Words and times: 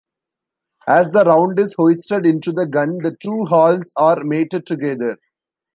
As 0.87 1.11
the 1.11 1.25
round 1.25 1.59
is 1.59 1.75
hoisted 1.77 2.25
into 2.25 2.51
the 2.51 2.65
gun 2.65 2.97
the 3.03 3.15
two 3.21 3.45
halves 3.51 3.93
are 3.95 4.23
mated 4.23 4.65
together. 4.65 5.17